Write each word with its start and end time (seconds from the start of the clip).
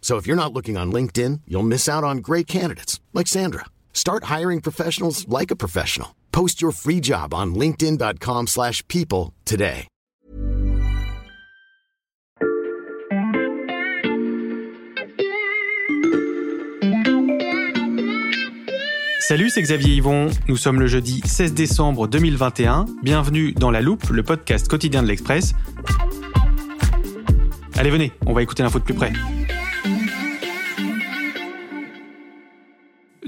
So 0.00 0.16
if 0.16 0.26
you're 0.26 0.34
not 0.34 0.52
looking 0.52 0.76
on 0.76 0.90
LinkedIn, 0.90 1.42
you'll 1.46 1.62
miss 1.62 1.88
out 1.88 2.02
on 2.02 2.18
great 2.18 2.48
candidates 2.48 2.98
like 3.14 3.28
Sandra. 3.28 3.66
Start 3.92 4.24
hiring 4.24 4.60
professionals 4.60 5.28
like 5.28 5.52
a 5.52 5.56
professional. 5.56 6.16
Post 6.32 6.60
your 6.60 6.72
free 6.72 7.00
job 7.00 7.32
on 7.32 7.54
linkedin.com/people 7.54 9.32
today. 9.44 9.86
Salut, 19.30 19.48
c'est 19.48 19.62
Xavier 19.62 19.94
Yvon. 19.94 20.28
Nous 20.48 20.56
sommes 20.56 20.80
le 20.80 20.88
jeudi 20.88 21.22
16 21.24 21.54
décembre 21.54 22.08
2021. 22.08 22.86
Bienvenue 23.04 23.52
dans 23.52 23.70
La 23.70 23.80
Loupe, 23.80 24.08
le 24.08 24.24
podcast 24.24 24.66
quotidien 24.66 25.04
de 25.04 25.06
l'Express. 25.06 25.52
Allez, 27.76 27.90
venez, 27.90 28.10
on 28.26 28.32
va 28.32 28.42
écouter 28.42 28.64
l'info 28.64 28.80
de 28.80 28.84
plus 28.84 28.94
près. 28.94 29.12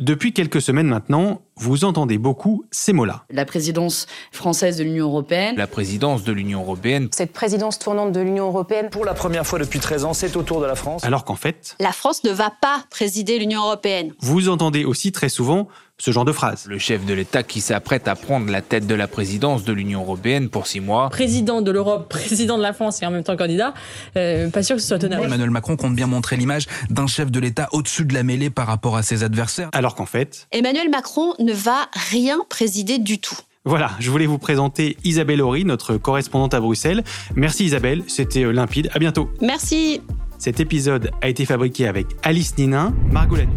Depuis 0.03 0.33
quelques 0.33 0.61
semaines 0.61 0.89
maintenant, 0.89 1.42
vous 1.56 1.84
entendez 1.84 2.19
beaucoup 2.19 2.64
ces 2.70 2.92
mots-là. 2.92 3.25
La 3.31 3.45
présidence 3.45 4.06
française 4.31 4.78
de 4.78 4.84
l'Union 4.84 5.06
européenne. 5.06 5.56
La 5.56 5.67
présidence 5.67 6.25
de 6.25 6.33
l'Union 6.33 6.61
européenne. 6.61 7.09
Cette 7.12 7.33
présidence 7.33 7.78
tournante 7.78 8.12
de 8.12 8.20
l'Union 8.20 8.47
européenne. 8.47 8.89
Pour 8.91 9.05
la 9.05 9.14
première 9.14 9.47
fois 9.47 9.59
depuis 9.59 9.78
13 9.81 10.05
ans, 10.05 10.14
c'est 10.14 10.36
au 10.36 10.42
tour 10.42 10.61
de 10.61 10.67
la 10.67 10.75
France. 10.75 11.05
Alors 11.05 11.25
qu'en 11.25 11.36
fait, 11.36 11.77
La 11.78 11.92
France 11.92 12.25
ne 12.25 12.31
va 12.31 12.53
pas 12.61 12.84
présider 12.91 13.39
l'Union 13.39 13.62
européenne. 13.62 14.12
vous 14.20 14.48
entendez 14.48 14.84
aussi 14.84 15.12
très 15.12 15.28
souvent 15.28 15.69
ce 15.98 16.11
genre 16.11 16.25
de 16.25 16.33
phrase. 16.33 16.67
Le 16.67 16.78
chef 16.78 17.05
de 17.06 17.14
l'État 17.14 17.44
qui 17.44 17.61
s'apprête 17.61 18.09
à 18.09 18.16
prendre 18.16 18.50
la 18.50 18.61
tête 18.61 18.89
de 18.89 18.94
la 18.94 19.06
présidence 19.06 19.62
de 19.62 19.72
l'Union 19.72 20.00
européenne 20.00 20.48
pour 20.48 20.66
six 20.66 20.81
mois. 20.81 21.09
Président 21.11 21.62
de 21.62 21.70
l'Europe, 21.70 22.09
président 22.09 22.59
de 22.59 22.62
la 22.62 22.72
France 22.72 23.00
et 23.03 23.06
en 23.06 23.12
même 23.12 23.22
temps 23.22 23.37
candidat. 23.37 23.72
Euh, 24.16 24.48
pas 24.50 24.64
sûr 24.64 24.75
que 24.75 24.83
ce 24.83 24.89
soit 24.89 24.98
tenable. 24.98 25.25
Emmanuel 25.25 25.50
Macron 25.50 25.77
compte 25.77 25.94
bien 25.94 26.09
montrer 26.09 26.37
l'image 26.37 26.66
d'un 26.91 27.06
chef 27.06 27.31
de 27.31 27.39
l'État 27.39 27.69
au-dessus 27.70 28.05
de 28.05 28.14
la 28.14 28.25
mêlée 28.25 28.50
par 28.50 28.66
rapport 28.66 28.97
à 28.97 29.05
ses 29.05 29.22
adversaires. 29.22 29.69
Alors 29.72 29.94
qu'en 29.94 30.06
fait, 30.06 30.48
Emmanuel 30.50 30.91
Macron 30.91 31.34
ne 31.42 31.52
va 31.52 31.88
rien 32.10 32.38
présider 32.48 32.98
du 32.98 33.18
tout. 33.18 33.36
voilà, 33.64 33.92
je 34.00 34.10
voulais 34.10 34.26
vous 34.26 34.38
présenter 34.38 34.96
Isabelle 35.04 35.40
Horry, 35.40 35.64
notre 35.64 35.96
correspondante 35.96 36.54
à 36.54 36.60
Bruxelles. 36.60 37.04
Merci 37.36 37.64
Isabelle, 37.64 38.03
c'était 38.08 38.50
limpide. 38.53 38.91
À 38.94 38.98
bientôt. 38.98 39.30
Merci. 39.41 40.00
Cet 40.38 40.58
épisode 40.58 41.10
a 41.20 41.28
été 41.28 41.44
fabriqué 41.44 41.86
avec 41.86 42.06
Alice 42.25 42.56
Ninin, 42.58 42.92
Margot 43.10 43.36
Lanu. 43.36 43.52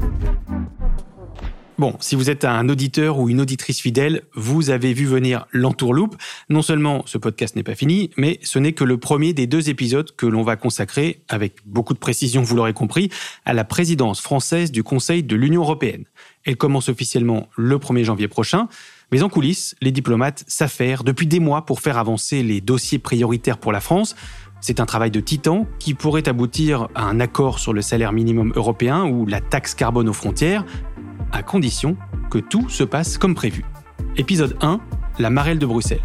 Bon, 1.77 1.93
si 1.99 2.15
vous 2.15 2.29
êtes 2.29 2.45
un 2.45 2.69
auditeur 2.69 3.19
ou 3.19 3.27
une 3.27 3.41
auditrice 3.41 3.81
fidèle, 3.81 4.21
vous 4.33 4.69
avez 4.69 4.93
vu 4.93 5.05
venir 5.05 5.45
l'entourloupe. 5.51 6.15
Non 6.47 6.61
seulement 6.61 7.03
ce 7.05 7.17
podcast 7.17 7.57
n'est 7.57 7.63
pas 7.63 7.75
fini, 7.75 8.11
mais 8.15 8.39
ce 8.43 8.59
n'est 8.59 8.71
que 8.71 8.85
le 8.85 8.97
premier 8.97 9.33
des 9.33 9.45
deux 9.45 9.69
épisodes 9.69 10.09
que 10.15 10.25
l'on 10.25 10.43
va 10.43 10.55
consacrer, 10.55 11.21
avec 11.27 11.57
beaucoup 11.65 11.93
de 11.93 11.99
précision, 11.99 12.43
vous 12.43 12.55
l'aurez 12.55 12.71
compris, 12.71 13.09
à 13.43 13.53
la 13.53 13.65
présidence 13.65 14.21
française 14.21 14.71
du 14.71 14.83
Conseil 14.83 15.21
de 15.23 15.35
l'Union 15.35 15.63
européenne. 15.63 16.05
Elle 16.45 16.55
commence 16.55 16.87
officiellement 16.87 17.49
le 17.57 17.77
1er 17.77 18.05
janvier 18.05 18.29
prochain. 18.29 18.69
Mais 19.11 19.21
en 19.21 19.27
coulisses, 19.27 19.75
les 19.81 19.91
diplomates 19.91 20.45
s'affairent 20.47 21.03
depuis 21.03 21.27
des 21.27 21.41
mois 21.41 21.65
pour 21.65 21.81
faire 21.81 21.97
avancer 21.97 22.41
les 22.41 22.61
dossiers 22.61 22.99
prioritaires 22.99 23.57
pour 23.57 23.73
la 23.73 23.81
France. 23.81 24.15
C'est 24.61 24.79
un 24.79 24.85
travail 24.85 25.11
de 25.11 25.19
titan 25.19 25.67
qui 25.77 25.93
pourrait 25.93 26.27
aboutir 26.27 26.87
à 26.95 27.03
un 27.03 27.19
accord 27.19 27.59
sur 27.59 27.73
le 27.73 27.81
salaire 27.81 28.13
minimum 28.13 28.53
européen 28.55 29.05
ou 29.05 29.25
la 29.25 29.41
taxe 29.41 29.75
carbone 29.75 30.09
aux 30.09 30.13
frontières, 30.13 30.65
à 31.35 31.43
condition 31.43 31.97
que 32.31 32.37
tout 32.37 32.69
se 32.69 32.85
passe 32.85 33.17
comme 33.17 33.35
prévu. 33.35 33.65
Épisode 34.15 34.55
1, 34.61 34.79
la 35.19 35.29
marelle 35.29 35.59
de 35.59 35.65
Bruxelles. 35.65 35.99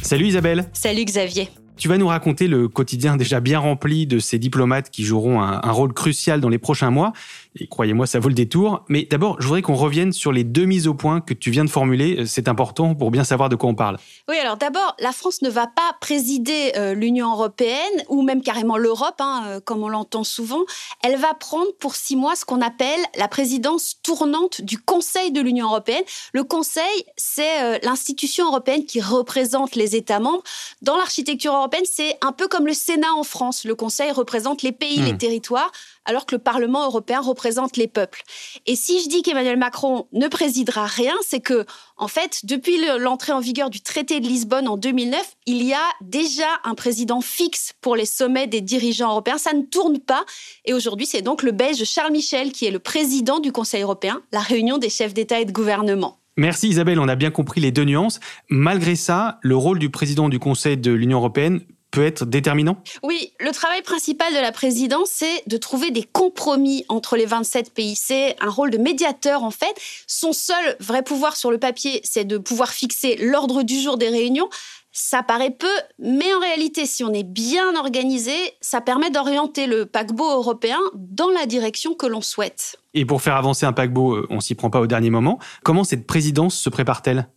Salut 0.00 0.26
Isabelle, 0.26 0.70
Salut 0.72 1.04
Xavier. 1.04 1.48
tu 1.76 1.88
vas 1.88 1.98
nous 1.98 2.06
raconter 2.06 2.46
le 2.46 2.68
quotidien 2.68 3.16
déjà 3.16 3.40
bien 3.40 3.58
rempli 3.58 4.06
de 4.06 4.20
ces 4.20 4.38
diplomates 4.38 4.90
qui 4.90 5.02
joueront 5.02 5.42
un, 5.42 5.60
un 5.64 5.72
rôle 5.72 5.92
crucial 5.92 6.40
dans 6.40 6.48
les 6.48 6.58
prochains 6.58 6.90
mois. 6.90 7.12
Et 7.56 7.68
croyez-moi, 7.68 8.06
ça 8.06 8.18
vaut 8.18 8.28
le 8.28 8.34
détour. 8.34 8.84
Mais 8.88 9.06
d'abord, 9.08 9.40
je 9.40 9.46
voudrais 9.46 9.62
qu'on 9.62 9.76
revienne 9.76 10.12
sur 10.12 10.32
les 10.32 10.42
deux 10.42 10.64
mises 10.64 10.88
au 10.88 10.94
point 10.94 11.20
que 11.20 11.34
tu 11.34 11.52
viens 11.52 11.64
de 11.64 11.70
formuler. 11.70 12.26
C'est 12.26 12.48
important 12.48 12.96
pour 12.96 13.12
bien 13.12 13.22
savoir 13.22 13.48
de 13.48 13.54
quoi 13.54 13.70
on 13.70 13.76
parle. 13.76 13.98
Oui, 14.28 14.36
alors 14.38 14.56
d'abord, 14.56 14.96
la 14.98 15.12
France 15.12 15.40
ne 15.42 15.48
va 15.48 15.68
pas 15.68 15.96
présider 16.00 16.72
euh, 16.76 16.94
l'Union 16.94 17.30
européenne 17.30 18.02
ou 18.08 18.22
même 18.22 18.42
carrément 18.42 18.76
l'Europe, 18.76 19.20
hein, 19.20 19.44
euh, 19.46 19.60
comme 19.60 19.84
on 19.84 19.88
l'entend 19.88 20.24
souvent. 20.24 20.62
Elle 21.04 21.16
va 21.16 21.32
prendre 21.34 21.70
pour 21.78 21.94
six 21.94 22.16
mois 22.16 22.34
ce 22.34 22.44
qu'on 22.44 22.60
appelle 22.60 23.00
la 23.16 23.28
présidence 23.28 24.00
tournante 24.02 24.60
du 24.62 24.78
Conseil 24.78 25.30
de 25.30 25.40
l'Union 25.40 25.66
européenne. 25.66 26.02
Le 26.32 26.42
Conseil, 26.42 27.04
c'est 27.16 27.62
euh, 27.62 27.78
l'institution 27.84 28.48
européenne 28.48 28.84
qui 28.84 29.00
représente 29.00 29.76
les 29.76 29.94
États 29.94 30.18
membres. 30.18 30.42
Dans 30.82 30.96
l'architecture 30.96 31.54
européenne, 31.54 31.84
c'est 31.90 32.18
un 32.20 32.32
peu 32.32 32.48
comme 32.48 32.66
le 32.66 32.74
Sénat 32.74 33.12
en 33.16 33.22
France. 33.22 33.64
Le 33.64 33.76
Conseil 33.76 34.10
représente 34.10 34.62
les 34.62 34.72
pays, 34.72 34.94
Hmm. 34.94 35.06
les 35.06 35.18
territoires, 35.18 35.72
alors 36.04 36.26
que 36.26 36.34
le 36.34 36.40
Parlement 36.40 36.84
européen 36.84 37.20
représente 37.20 37.43
les 37.76 37.88
peuples. 37.88 38.22
Et 38.66 38.76
si 38.76 39.02
je 39.02 39.08
dis 39.08 39.22
qu'Emmanuel 39.22 39.56
Macron 39.56 40.06
ne 40.12 40.28
présidera 40.28 40.86
rien, 40.86 41.14
c'est 41.26 41.40
que, 41.40 41.64
en 41.96 42.08
fait, 42.08 42.40
depuis 42.44 42.78
le- 42.78 42.98
l'entrée 42.98 43.32
en 43.32 43.40
vigueur 43.40 43.70
du 43.70 43.80
traité 43.80 44.20
de 44.20 44.26
Lisbonne 44.26 44.68
en 44.68 44.76
2009, 44.76 45.36
il 45.46 45.62
y 45.62 45.72
a 45.72 45.84
déjà 46.00 46.46
un 46.64 46.74
président 46.74 47.20
fixe 47.20 47.72
pour 47.80 47.96
les 47.96 48.06
sommets 48.06 48.46
des 48.46 48.60
dirigeants 48.60 49.10
européens. 49.10 49.38
Ça 49.38 49.52
ne 49.52 49.62
tourne 49.62 49.98
pas. 49.98 50.24
Et 50.64 50.72
aujourd'hui, 50.74 51.06
c'est 51.06 51.22
donc 51.22 51.42
le 51.42 51.52
Belge 51.52 51.84
Charles 51.84 52.12
Michel 52.12 52.52
qui 52.52 52.66
est 52.66 52.70
le 52.70 52.78
président 52.78 53.40
du 53.40 53.52
Conseil 53.52 53.82
européen, 53.82 54.22
la 54.32 54.40
réunion 54.40 54.78
des 54.78 54.90
chefs 54.90 55.14
d'État 55.14 55.40
et 55.40 55.44
de 55.44 55.52
gouvernement. 55.52 56.18
Merci 56.36 56.68
Isabelle, 56.68 56.98
on 56.98 57.06
a 57.06 57.14
bien 57.14 57.30
compris 57.30 57.60
les 57.60 57.70
deux 57.70 57.84
nuances. 57.84 58.18
Malgré 58.48 58.96
ça, 58.96 59.38
le 59.42 59.56
rôle 59.56 59.78
du 59.78 59.88
président 59.90 60.28
du 60.28 60.40
Conseil 60.40 60.76
de 60.76 60.90
l'Union 60.90 61.18
européenne 61.18 61.60
peut 61.94 62.04
être 62.04 62.24
déterminant? 62.24 62.76
Oui, 63.04 63.32
le 63.38 63.52
travail 63.52 63.80
principal 63.82 64.34
de 64.34 64.40
la 64.40 64.50
présidence, 64.50 65.10
c'est 65.12 65.44
de 65.46 65.56
trouver 65.56 65.92
des 65.92 66.02
compromis 66.02 66.84
entre 66.88 67.16
les 67.16 67.24
27 67.24 67.72
pays. 67.72 67.94
C'est 67.94 68.34
un 68.40 68.50
rôle 68.50 68.70
de 68.70 68.78
médiateur, 68.78 69.44
en 69.44 69.52
fait. 69.52 69.74
Son 70.08 70.32
seul 70.32 70.76
vrai 70.80 71.02
pouvoir 71.04 71.36
sur 71.36 71.52
le 71.52 71.58
papier, 71.58 72.00
c'est 72.02 72.24
de 72.24 72.36
pouvoir 72.36 72.70
fixer 72.70 73.16
l'ordre 73.20 73.62
du 73.62 73.80
jour 73.80 73.96
des 73.96 74.08
réunions. 74.08 74.48
Ça 74.96 75.22
paraît 75.22 75.50
peu, 75.50 75.66
mais 75.98 76.32
en 76.34 76.40
réalité, 76.40 76.86
si 76.86 77.02
on 77.04 77.12
est 77.12 77.24
bien 77.24 77.76
organisé, 77.76 78.32
ça 78.60 78.80
permet 78.80 79.10
d'orienter 79.10 79.66
le 79.66 79.86
paquebot 79.86 80.30
européen 80.30 80.78
dans 80.94 81.30
la 81.30 81.46
direction 81.46 81.94
que 81.94 82.06
l'on 82.06 82.20
souhaite. 82.20 82.76
Et 82.94 83.04
pour 83.04 83.22
faire 83.22 83.34
avancer 83.34 83.66
un 83.66 83.72
paquebot, 83.72 84.14
euh, 84.14 84.26
on 84.30 84.40
s'y 84.40 84.54
prend 84.54 84.70
pas 84.70 84.80
au 84.80 84.86
dernier 84.86 85.10
moment. 85.10 85.38
Comment 85.64 85.82
cette 85.82 86.06
présidence 86.06 86.56
se 86.56 86.70
prépare-t-elle? 86.70 87.28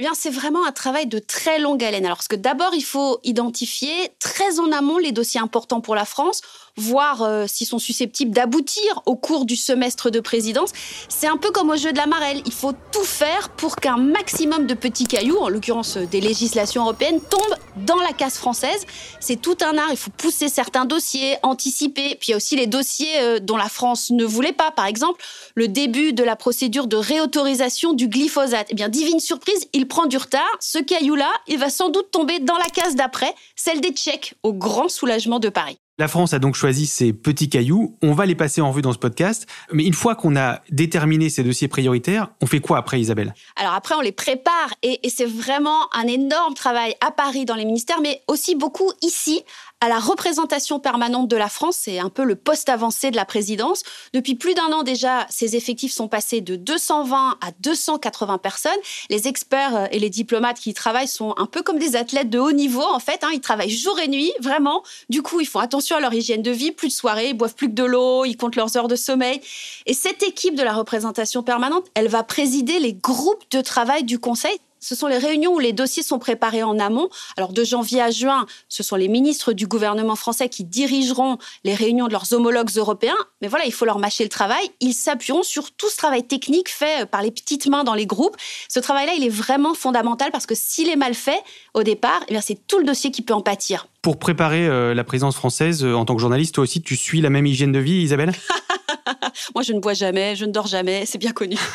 Eh 0.00 0.02
bien, 0.02 0.12
c'est 0.14 0.30
vraiment 0.30 0.64
un 0.64 0.72
travail 0.72 1.06
de 1.06 1.18
très 1.18 1.58
longue 1.58 1.84
haleine. 1.84 2.06
Alors, 2.06 2.16
parce 2.16 2.26
que 2.26 2.34
d'abord, 2.34 2.70
il 2.72 2.84
faut 2.84 3.20
identifier 3.22 3.92
très 4.18 4.58
en 4.58 4.72
amont 4.72 4.96
les 4.96 5.12
dossiers 5.12 5.40
importants 5.40 5.82
pour 5.82 5.94
la 5.94 6.06
France, 6.06 6.40
voir 6.78 7.20
euh, 7.20 7.44
s'ils 7.46 7.66
sont 7.66 7.78
susceptibles 7.78 8.30
d'aboutir 8.30 9.02
au 9.04 9.14
cours 9.14 9.44
du 9.44 9.56
semestre 9.56 10.08
de 10.08 10.18
présidence. 10.20 10.70
C'est 11.10 11.26
un 11.26 11.36
peu 11.36 11.50
comme 11.50 11.68
au 11.68 11.76
jeu 11.76 11.92
de 11.92 11.98
la 11.98 12.06
marelle. 12.06 12.40
Il 12.46 12.52
faut 12.54 12.72
tout 12.92 13.04
faire 13.04 13.50
pour 13.50 13.76
qu'un 13.76 13.98
maximum 13.98 14.66
de 14.66 14.72
petits 14.72 15.06
cailloux, 15.06 15.36
en 15.36 15.50
l'occurrence 15.50 15.98
euh, 15.98 16.06
des 16.06 16.22
législations 16.22 16.84
européennes, 16.84 17.20
tombent 17.20 17.58
dans 17.84 18.00
la 18.00 18.12
case 18.12 18.36
française. 18.36 18.86
C'est 19.20 19.40
tout 19.40 19.56
un 19.62 19.76
art. 19.78 19.88
Il 19.90 19.96
faut 19.96 20.10
pousser 20.10 20.48
certains 20.48 20.84
dossiers, 20.84 21.36
anticiper. 21.42 22.16
Puis 22.16 22.28
il 22.28 22.30
y 22.30 22.34
a 22.34 22.36
aussi 22.36 22.56
les 22.56 22.66
dossiers 22.66 23.20
euh, 23.20 23.38
dont 23.38 23.56
la 23.56 23.68
France 23.68 24.10
ne 24.10 24.24
voulait 24.24 24.52
pas. 24.52 24.70
Par 24.70 24.86
exemple, 24.86 25.22
le 25.54 25.68
début 25.68 26.12
de 26.12 26.22
la 26.22 26.36
procédure 26.36 26.86
de 26.86 26.96
réautorisation 26.96 27.92
du 27.92 28.08
glyphosate. 28.08 28.68
Eh 28.70 28.74
bien, 28.74 28.88
divine 28.88 29.20
surprise, 29.20 29.68
il 29.72 29.88
prend 29.88 30.06
du 30.06 30.16
retard. 30.16 30.56
Ce 30.60 30.78
caillou-là, 30.78 31.30
il 31.48 31.58
va 31.58 31.70
sans 31.70 31.88
doute 31.88 32.10
tomber 32.10 32.38
dans 32.38 32.56
la 32.56 32.68
case 32.68 32.94
d'après, 32.94 33.34
celle 33.56 33.80
des 33.80 33.90
Tchèques, 33.90 34.34
au 34.42 34.52
grand 34.52 34.88
soulagement 34.88 35.38
de 35.38 35.48
Paris. 35.48 35.78
La 36.00 36.08
France 36.08 36.32
a 36.32 36.38
donc 36.38 36.54
choisi 36.54 36.86
ces 36.86 37.12
petits 37.12 37.50
cailloux. 37.50 37.98
On 38.00 38.14
va 38.14 38.24
les 38.24 38.34
passer 38.34 38.62
en 38.62 38.70
vue 38.70 38.80
dans 38.80 38.94
ce 38.94 38.96
podcast. 38.96 39.46
Mais 39.70 39.84
une 39.84 39.92
fois 39.92 40.14
qu'on 40.14 40.34
a 40.34 40.62
déterminé 40.70 41.28
ces 41.28 41.44
dossiers 41.44 41.68
prioritaires, 41.68 42.28
on 42.40 42.46
fait 42.46 42.60
quoi 42.60 42.78
après, 42.78 42.98
Isabelle? 42.98 43.34
Alors 43.56 43.74
après, 43.74 43.94
on 43.96 44.00
les 44.00 44.10
prépare 44.10 44.72
et, 44.82 45.06
et 45.06 45.10
c'est 45.10 45.26
vraiment 45.26 45.94
un 45.94 46.06
énorme 46.06 46.54
travail 46.54 46.94
à 47.06 47.10
Paris 47.10 47.44
dans 47.44 47.54
les 47.54 47.66
ministères, 47.66 48.00
mais 48.00 48.22
aussi 48.28 48.54
beaucoup 48.54 48.90
ici 49.02 49.42
à 49.80 49.88
la 49.88 49.98
représentation 49.98 50.78
permanente 50.78 51.28
de 51.28 51.36
la 51.36 51.48
France. 51.48 51.78
C'est 51.80 51.98
un 51.98 52.10
peu 52.10 52.24
le 52.24 52.36
poste 52.36 52.68
avancé 52.68 53.10
de 53.10 53.16
la 53.16 53.24
présidence. 53.24 53.82
Depuis 54.12 54.34
plus 54.34 54.54
d'un 54.54 54.72
an 54.72 54.82
déjà, 54.82 55.26
ces 55.30 55.56
effectifs 55.56 55.92
sont 55.92 56.08
passés 56.08 56.42
de 56.42 56.56
220 56.56 57.38
à 57.40 57.50
280 57.60 58.38
personnes. 58.38 58.72
Les 59.08 59.26
experts 59.26 59.76
euh, 59.76 59.86
et 59.90 59.98
les 59.98 60.10
diplomates 60.10 60.58
qui 60.58 60.70
y 60.70 60.74
travaillent 60.74 61.08
sont 61.08 61.34
un 61.38 61.46
peu 61.46 61.62
comme 61.62 61.78
des 61.78 61.96
athlètes 61.96 62.28
de 62.28 62.38
haut 62.38 62.52
niveau, 62.52 62.82
en 62.82 62.98
fait. 62.98 63.24
Hein. 63.24 63.30
Ils 63.32 63.40
travaillent 63.40 63.70
jour 63.70 63.98
et 63.98 64.08
nuit, 64.08 64.32
vraiment. 64.40 64.82
Du 65.08 65.22
coup, 65.22 65.40
ils 65.40 65.46
font 65.46 65.60
attention 65.60 65.96
à 65.96 66.00
leur 66.00 66.12
hygiène 66.12 66.42
de 66.42 66.50
vie, 66.50 66.72
plus 66.72 66.88
de 66.88 66.92
soirées, 66.92 67.30
ils 67.30 67.34
boivent 67.34 67.54
plus 67.54 67.68
que 67.68 67.74
de 67.74 67.84
l'eau, 67.84 68.24
ils 68.24 68.36
comptent 68.36 68.56
leurs 68.56 68.76
heures 68.76 68.88
de 68.88 68.96
sommeil. 68.96 69.40
Et 69.86 69.94
cette 69.94 70.22
équipe 70.22 70.54
de 70.54 70.62
la 70.62 70.74
représentation 70.74 71.42
permanente, 71.42 71.86
elle 71.94 72.08
va 72.08 72.22
présider 72.22 72.78
les 72.78 72.92
groupes 72.92 73.44
de 73.50 73.60
travail 73.62 74.04
du 74.04 74.18
Conseil 74.18 74.58
ce 74.80 74.94
sont 74.94 75.06
les 75.06 75.18
réunions 75.18 75.54
où 75.54 75.58
les 75.58 75.72
dossiers 75.72 76.02
sont 76.02 76.18
préparés 76.18 76.62
en 76.62 76.78
amont. 76.78 77.08
Alors 77.36 77.52
de 77.52 77.62
janvier 77.64 78.00
à 78.00 78.10
juin, 78.10 78.46
ce 78.68 78.82
sont 78.82 78.96
les 78.96 79.08
ministres 79.08 79.52
du 79.52 79.66
gouvernement 79.66 80.16
français 80.16 80.48
qui 80.48 80.64
dirigeront 80.64 81.38
les 81.64 81.74
réunions 81.74 82.06
de 82.06 82.12
leurs 82.12 82.32
homologues 82.32 82.70
européens. 82.76 83.16
Mais 83.42 83.48
voilà, 83.48 83.66
il 83.66 83.72
faut 83.72 83.84
leur 83.84 83.98
mâcher 83.98 84.24
le 84.24 84.30
travail. 84.30 84.70
Ils 84.80 84.94
s'appuieront 84.94 85.42
sur 85.42 85.70
tout 85.72 85.88
ce 85.88 85.96
travail 85.96 86.24
technique 86.26 86.68
fait 86.68 87.06
par 87.08 87.22
les 87.22 87.30
petites 87.30 87.66
mains 87.66 87.84
dans 87.84 87.94
les 87.94 88.06
groupes. 88.06 88.36
Ce 88.68 88.80
travail-là, 88.80 89.12
il 89.16 89.24
est 89.24 89.28
vraiment 89.28 89.74
fondamental 89.74 90.30
parce 90.32 90.46
que 90.46 90.54
s'il 90.54 90.88
est 90.88 90.96
mal 90.96 91.14
fait 91.14 91.40
au 91.74 91.82
départ, 91.82 92.20
eh 92.28 92.40
c'est 92.40 92.66
tout 92.66 92.78
le 92.78 92.84
dossier 92.84 93.10
qui 93.10 93.22
peut 93.22 93.34
en 93.34 93.42
pâtir. 93.42 93.86
Pour 94.02 94.18
préparer 94.18 94.66
euh, 94.66 94.94
la 94.94 95.04
présidence 95.04 95.36
française, 95.36 95.84
euh, 95.84 95.94
en 95.94 96.06
tant 96.06 96.14
que 96.14 96.20
journaliste, 96.20 96.54
toi 96.54 96.62
aussi, 96.62 96.80
tu 96.80 96.96
suis 96.96 97.20
la 97.20 97.28
même 97.28 97.44
hygiène 97.44 97.72
de 97.72 97.78
vie, 97.78 98.02
Isabelle? 98.02 98.32
Moi, 99.54 99.62
je 99.62 99.72
ne 99.72 99.80
bois 99.80 99.94
jamais, 99.94 100.36
je 100.36 100.44
ne 100.44 100.52
dors 100.52 100.66
jamais, 100.66 101.06
c'est 101.06 101.18
bien 101.18 101.32
connu. 101.32 101.56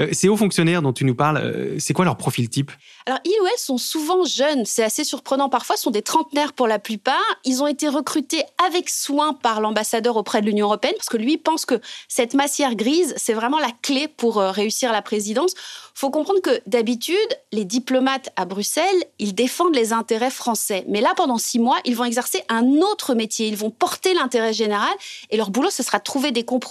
Euh, 0.00 0.10
ces 0.12 0.28
hauts 0.28 0.36
fonctionnaires 0.36 0.80
dont 0.80 0.92
tu 0.92 1.04
nous 1.04 1.14
parles, 1.16 1.38
euh, 1.38 1.76
c'est 1.80 1.92
quoi 1.92 2.04
leur 2.04 2.16
profil 2.16 2.48
type? 2.48 2.70
Alors, 3.06 3.18
ils 3.24 3.36
ou 3.42 3.46
elles 3.46 3.58
sont 3.58 3.78
souvent 3.78 4.24
jeunes, 4.24 4.64
c'est 4.64 4.84
assez 4.84 5.02
surprenant 5.02 5.48
parfois, 5.48 5.76
sont 5.76 5.90
des 5.90 6.02
trentenaires 6.02 6.52
pour 6.52 6.68
la 6.68 6.78
plupart. 6.78 7.16
Ils 7.44 7.64
ont 7.64 7.66
été 7.66 7.88
recrutés 7.88 8.44
avec 8.64 8.88
soin 8.88 9.32
par 9.32 9.60
l'ambassadeur 9.60 10.16
auprès 10.16 10.40
de 10.40 10.46
l'Union 10.46 10.66
européenne, 10.66 10.94
parce 10.96 11.08
que 11.08 11.16
lui 11.16 11.36
pense 11.36 11.64
que 11.64 11.80
cette 12.06 12.34
massière 12.34 12.76
grise, 12.76 13.12
c'est 13.16 13.32
vraiment 13.32 13.58
la 13.58 13.72
clé 13.82 14.06
pour 14.06 14.38
euh, 14.38 14.52
réussir 14.52 14.92
la 14.92 15.02
présidence 15.02 15.54
faut 15.98 16.10
comprendre 16.10 16.40
que 16.40 16.60
d'habitude, 16.66 17.16
les 17.50 17.64
diplomates 17.64 18.28
à 18.36 18.44
Bruxelles, 18.44 18.84
ils 19.18 19.34
défendent 19.34 19.74
les 19.74 19.92
intérêts 19.92 20.30
français. 20.30 20.84
Mais 20.86 21.00
là, 21.00 21.12
pendant 21.16 21.38
six 21.38 21.58
mois, 21.58 21.78
ils 21.84 21.96
vont 21.96 22.04
exercer 22.04 22.44
un 22.48 22.64
autre 22.76 23.16
métier. 23.16 23.48
Ils 23.48 23.56
vont 23.56 23.72
porter 23.72 24.14
l'intérêt 24.14 24.52
général 24.52 24.92
et 25.30 25.36
leur 25.36 25.50
boulot, 25.50 25.70
ce 25.70 25.82
sera 25.82 25.98
de 25.98 26.04
trouver 26.04 26.30
des 26.30 26.44
compromis. 26.44 26.67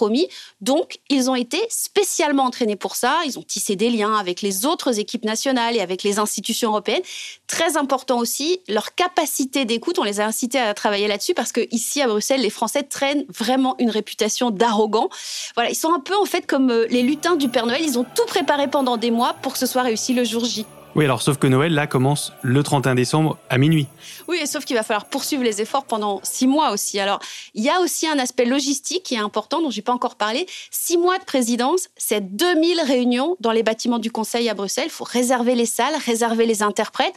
Donc, 0.60 0.98
ils 1.08 1.30
ont 1.30 1.34
été 1.34 1.58
spécialement 1.68 2.44
entraînés 2.44 2.76
pour 2.76 2.96
ça. 2.96 3.20
Ils 3.26 3.38
ont 3.38 3.42
tissé 3.42 3.76
des 3.76 3.90
liens 3.90 4.14
avec 4.14 4.42
les 4.42 4.66
autres 4.66 4.98
équipes 4.98 5.24
nationales 5.24 5.76
et 5.76 5.80
avec 5.80 6.02
les 6.02 6.18
institutions 6.18 6.70
européennes. 6.70 7.02
Très 7.46 7.76
important 7.76 8.18
aussi, 8.18 8.60
leur 8.68 8.94
capacité 8.94 9.64
d'écoute. 9.64 9.98
On 9.98 10.04
les 10.04 10.20
a 10.20 10.26
incités 10.26 10.58
à 10.58 10.74
travailler 10.74 11.08
là-dessus 11.08 11.34
parce 11.34 11.52
que 11.52 11.66
ici, 11.70 12.00
à 12.00 12.06
Bruxelles, 12.06 12.40
les 12.40 12.50
Français 12.50 12.82
traînent 12.82 13.24
vraiment 13.28 13.76
une 13.78 13.90
réputation 13.90 14.50
d'arrogants. 14.50 15.08
Voilà, 15.54 15.70
ils 15.70 15.76
sont 15.76 15.92
un 15.92 16.00
peu 16.00 16.16
en 16.16 16.24
fait 16.24 16.46
comme 16.46 16.70
euh, 16.70 16.86
les 16.90 17.02
lutins 17.02 17.36
du 17.36 17.48
Père 17.48 17.66
Noël. 17.66 17.82
Ils 17.82 17.98
ont 17.98 18.04
tout 18.04 18.26
préparé 18.26 18.68
pendant 18.68 18.96
des 18.96 19.10
mois 19.10 19.34
pour 19.42 19.52
que 19.52 19.58
ce 19.58 19.66
soit 19.66 19.82
réussi 19.82 20.14
le 20.14 20.24
jour 20.24 20.44
J. 20.44 20.64
Oui, 20.98 21.04
alors 21.04 21.22
sauf 21.22 21.38
que 21.38 21.46
Noël, 21.46 21.74
là, 21.74 21.86
commence 21.86 22.32
le 22.42 22.60
31 22.60 22.96
décembre 22.96 23.38
à 23.48 23.56
minuit. 23.56 23.86
Oui, 24.26 24.44
sauf 24.48 24.64
qu'il 24.64 24.74
va 24.74 24.82
falloir 24.82 25.04
poursuivre 25.04 25.44
les 25.44 25.62
efforts 25.62 25.84
pendant 25.84 26.18
six 26.24 26.48
mois 26.48 26.72
aussi. 26.72 26.98
Alors, 26.98 27.20
il 27.54 27.62
y 27.62 27.70
a 27.70 27.78
aussi 27.78 28.08
un 28.08 28.18
aspect 28.18 28.44
logistique 28.44 29.04
qui 29.04 29.14
est 29.14 29.20
important, 29.20 29.62
dont 29.62 29.70
je 29.70 29.76
n'ai 29.76 29.82
pas 29.82 29.92
encore 29.92 30.16
parlé. 30.16 30.44
Six 30.72 30.98
mois 30.98 31.16
de 31.20 31.24
présidence, 31.24 31.86
c'est 31.96 32.34
2000 32.34 32.80
réunions 32.80 33.36
dans 33.38 33.52
les 33.52 33.62
bâtiments 33.62 34.00
du 34.00 34.10
Conseil 34.10 34.48
à 34.48 34.54
Bruxelles. 34.54 34.86
Il 34.88 34.90
faut 34.90 35.04
réserver 35.04 35.54
les 35.54 35.66
salles, 35.66 35.94
réserver 36.04 36.46
les 36.46 36.64
interprètes. 36.64 37.14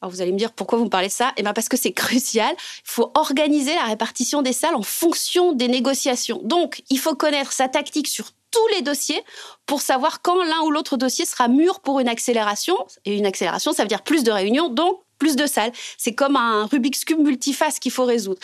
Alors 0.00 0.12
vous 0.12 0.22
allez 0.22 0.30
me 0.30 0.38
dire 0.38 0.52
pourquoi 0.52 0.78
vous 0.78 0.84
me 0.84 0.90
parlez 0.90 1.08
de 1.08 1.12
ça? 1.12 1.32
Eh 1.36 1.42
bien 1.42 1.54
parce 1.54 1.68
que 1.68 1.76
c'est 1.76 1.92
crucial. 2.04 2.54
Il 2.56 2.90
faut 2.92 3.10
organiser 3.16 3.74
la 3.74 3.86
répartition 3.86 4.42
des 4.42 4.52
salles 4.52 4.76
en 4.76 4.82
fonction 4.82 5.50
des 5.50 5.66
négociations. 5.66 6.40
Donc, 6.44 6.84
il 6.88 7.00
faut 7.00 7.16
connaître 7.16 7.52
sa 7.52 7.66
tactique 7.66 8.06
sur 8.06 8.30
tous 8.54 8.74
les 8.76 8.82
dossiers 8.82 9.22
pour 9.66 9.80
savoir 9.80 10.22
quand 10.22 10.42
l'un 10.42 10.60
ou 10.64 10.70
l'autre 10.70 10.96
dossier 10.96 11.26
sera 11.26 11.48
mûr 11.48 11.80
pour 11.80 11.98
une 11.98 12.08
accélération. 12.08 12.76
Et 13.04 13.16
une 13.16 13.26
accélération, 13.26 13.72
ça 13.72 13.82
veut 13.82 13.88
dire 13.88 14.02
plus 14.02 14.22
de 14.22 14.30
réunions, 14.30 14.68
donc 14.68 15.00
plus 15.18 15.34
de 15.34 15.46
salles. 15.46 15.72
C'est 15.98 16.14
comme 16.14 16.36
un 16.36 16.66
Rubik's 16.66 17.04
Cube 17.04 17.18
multiface 17.18 17.78
qu'il 17.78 17.92
faut 17.92 18.04
résoudre. 18.04 18.40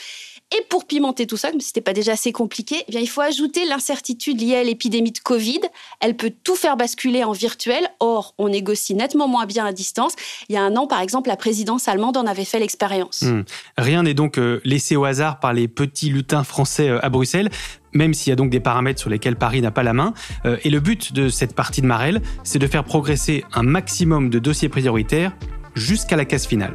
Et 0.53 0.65
pour 0.69 0.85
pimenter 0.87 1.27
tout 1.27 1.37
ça, 1.37 1.51
comme 1.51 1.61
si 1.61 1.69
c'était 1.69 1.81
pas 1.81 1.93
déjà 1.93 2.13
assez 2.13 2.33
compliqué, 2.33 2.77
eh 2.89 2.91
bien, 2.91 3.01
il 3.01 3.09
faut 3.09 3.21
ajouter 3.21 3.65
l'incertitude 3.67 4.41
liée 4.41 4.57
à 4.57 4.65
l'épidémie 4.65 5.13
de 5.13 5.21
Covid. 5.21 5.61
Elle 6.01 6.17
peut 6.17 6.33
tout 6.43 6.57
faire 6.57 6.77
basculer 6.77 7.23
en 7.23 7.31
virtuel. 7.31 7.87
Or, 8.01 8.35
on 8.37 8.49
négocie 8.49 8.95
nettement 8.95 9.29
moins 9.29 9.47
bien 9.47 9.65
à 9.65 9.73
distance. 9.73 10.15
Il 10.49 10.57
y 10.57 10.59
a 10.59 10.63
un 10.63 10.75
an, 10.77 10.89
par 10.89 11.01
exemple, 11.01 11.29
la 11.29 11.37
présidence 11.37 11.87
allemande 11.87 12.17
en 12.17 12.27
avait 12.27 12.45
fait 12.45 12.59
l'expérience. 12.59 13.23
Hmm. 13.23 13.43
Rien 13.79 14.03
n'est 14.03 14.15
donc 14.15 14.39
euh, 14.39 14.61
laissé 14.65 14.97
au 14.97 15.05
hasard 15.05 15.39
par 15.39 15.53
les 15.53 15.69
petits 15.69 16.11
lutins 16.11 16.43
français 16.43 16.89
euh, 16.89 17.05
à 17.05 17.09
Bruxelles 17.09 17.51
même 17.93 18.15
s'il 18.15 18.31
y 18.31 18.33
a 18.33 18.37
donc 18.37 18.51
des 18.51 18.61
paramètres 18.61 19.01
sur 19.01 19.11
lesquels 19.11 19.35
Paris 19.35 19.61
n'a 19.61 19.73
pas 19.73 19.83
la 19.83 19.93
main. 19.93 20.15
Euh, 20.45 20.57
et 20.63 20.71
le 20.71 20.79
but 20.79 21.13
de 21.13 21.29
cette 21.29 21.57
partie 21.57 21.83
de 21.83 21.87
Marel, 21.87 22.23
c'est 22.45 22.61
de 22.61 22.67
faire 22.69 22.85
progresser 22.85 23.45
un 23.53 23.65
maximum 23.65 24.31
de 24.31 24.39
dossiers 24.39 24.69
prioritaires 24.69 25.33
jusqu'à 25.75 26.15
la 26.15 26.25
case 26.25 26.47
finale. 26.47 26.75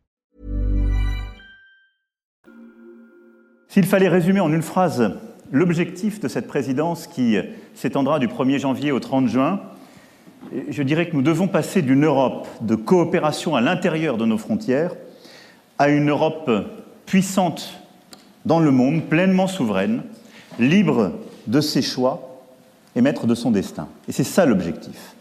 S'il 3.71 3.85
fallait 3.85 4.09
résumer 4.09 4.41
en 4.41 4.51
une 4.51 4.63
phrase 4.63 5.13
l'objectif 5.49 6.19
de 6.19 6.27
cette 6.27 6.45
présidence 6.45 7.07
qui 7.07 7.37
s'étendra 7.73 8.19
du 8.19 8.27
1er 8.27 8.59
janvier 8.59 8.91
au 8.91 8.99
30 8.99 9.29
juin, 9.29 9.61
je 10.67 10.83
dirais 10.83 11.07
que 11.07 11.15
nous 11.15 11.21
devons 11.21 11.47
passer 11.47 11.81
d'une 11.81 12.03
Europe 12.03 12.49
de 12.59 12.75
coopération 12.75 13.55
à 13.55 13.61
l'intérieur 13.61 14.17
de 14.17 14.25
nos 14.25 14.37
frontières 14.37 14.91
à 15.79 15.87
une 15.87 16.09
Europe 16.09 16.51
puissante 17.05 17.81
dans 18.43 18.59
le 18.59 18.71
monde, 18.71 19.03
pleinement 19.03 19.47
souveraine, 19.47 20.01
libre 20.59 21.13
de 21.47 21.61
ses 21.61 21.81
choix 21.81 22.43
et 22.97 22.99
maître 22.99 23.25
de 23.25 23.35
son 23.35 23.51
destin. 23.51 23.87
Et 24.09 24.11
c'est 24.11 24.25
ça 24.25 24.45
l'objectif 24.45 25.15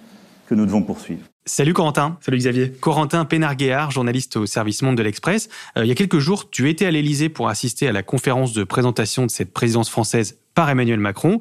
que 0.49 0.57
nous 0.57 0.67
devons 0.67 0.83
poursuivre. 0.83 1.30
Salut 1.47 1.73
Corentin. 1.73 2.19
Salut 2.21 2.37
Xavier. 2.37 2.71
Corentin 2.71 3.25
Pénarguéard, 3.25 3.91
journaliste 3.91 4.37
au 4.37 4.45
service 4.45 4.83
Monde 4.83 4.97
de 4.97 5.03
l'Express. 5.03 5.49
Euh, 5.79 5.87
il 5.87 5.89
y 5.89 5.91
a 5.91 5.95
quelques 5.95 6.19
jours, 6.19 6.51
tu 6.51 6.69
étais 6.69 6.85
à 6.85 6.91
l'Élysée 6.91 7.31
pour 7.31 7.49
assister 7.49 7.89
à 7.89 7.93
la 7.93 8.03
conférence 8.03 8.53
de 8.53 8.63
présentation 8.63 9.25
de 9.25 9.31
cette 9.31 9.53
présidence 9.53 9.89
française 9.89 10.39
par 10.55 10.69
Emmanuel 10.69 11.01
Macron. 11.01 11.39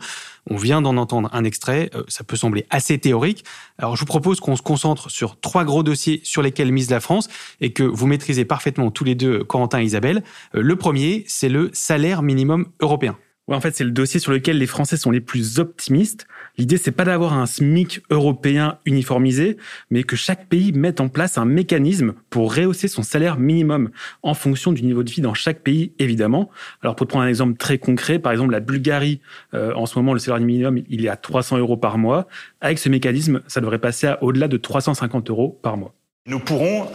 On 0.50 0.56
vient 0.56 0.82
d'en 0.82 0.96
entendre 0.96 1.30
un 1.34 1.44
extrait, 1.44 1.90
euh, 1.96 2.04
ça 2.08 2.24
peut 2.24 2.38
sembler 2.38 2.66
assez 2.70 2.98
théorique. 2.98 3.44
Alors 3.78 3.98
je 3.98 4.00
vous 4.00 4.06
propose 4.06 4.40
qu'on 4.40 4.56
se 4.56 4.62
concentre 4.62 5.12
sur 5.12 5.38
trois 5.38 5.66
gros 5.66 5.84
dossiers 5.84 6.22
sur 6.24 6.42
lesquels 6.42 6.72
mise 6.72 6.90
la 6.90 7.02
France 7.02 7.28
et 7.60 7.74
que 7.74 7.84
vous 7.84 8.08
maîtrisez 8.08 8.46
parfaitement 8.46 8.92
tous 8.92 9.04
les 9.04 9.16
deux, 9.16 9.44
Corentin 9.44 9.82
et 9.82 9.84
Isabelle. 9.84 10.24
Euh, 10.56 10.62
le 10.62 10.76
premier, 10.78 11.26
c'est 11.28 11.50
le 11.50 11.72
salaire 11.74 12.22
minimum 12.22 12.68
européen. 12.80 13.18
Ouais, 13.50 13.56
en 13.56 13.62
fait, 13.62 13.76
c'est 13.76 13.84
le 13.84 13.92
dossier 13.92 14.20
sur 14.20 14.32
lequel 14.32 14.60
les 14.60 14.68
Français 14.68 14.96
sont 14.96 15.10
les 15.10 15.22
plus 15.22 15.58
optimistes. 15.58 16.28
L'idée, 16.60 16.76
c'est 16.76 16.92
pas 16.92 17.06
d'avoir 17.06 17.32
un 17.32 17.46
SMIC 17.46 18.02
européen 18.10 18.80
uniformisé, 18.84 19.56
mais 19.92 20.04
que 20.04 20.18
chaque 20.18 20.48
pays 20.48 20.74
mette 20.74 21.00
en 21.00 21.08
place 21.08 21.38
un 21.38 21.46
mécanisme 21.46 22.16
pour 22.30 22.54
rehausser 22.54 22.90
son 22.90 23.02
salaire 23.02 23.40
minimum 23.40 23.92
en 24.24 24.34
fonction 24.34 24.74
du 24.74 24.84
niveau 24.84 25.04
de 25.04 25.10
vie 25.10 25.22
dans 25.22 25.34
chaque 25.34 25.62
pays, 25.62 25.94
évidemment. 26.00 26.50
Alors, 26.82 26.98
pour 26.98 27.08
prendre 27.08 27.24
un 27.24 27.30
exemple 27.30 27.56
très 27.56 27.78
concret, 27.78 28.20
par 28.20 28.34
exemple, 28.34 28.52
la 28.52 28.60
Bulgarie, 28.60 29.22
euh, 29.54 29.74
en 29.74 29.86
ce 29.86 29.98
moment, 29.98 30.12
le 30.12 30.20
salaire 30.20 30.42
minimum, 30.42 30.84
il 30.90 31.06
est 31.06 31.10
à 31.10 31.16
300 31.16 31.60
euros 31.60 31.78
par 31.78 31.98
mois. 31.98 32.28
Avec 32.60 32.78
ce 32.78 32.90
mécanisme, 32.90 33.42
ça 33.48 33.62
devrait 33.62 33.80
passer 33.80 34.08
à 34.08 34.22
au-delà 34.22 34.50
de 34.50 34.58
350 34.58 35.30
euros 35.30 35.58
par 35.64 35.78
mois. 35.78 35.94
Nous 36.26 36.40
pourrons, 36.40 36.88